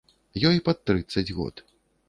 [0.51, 1.65] Ёй пад трыццаць год.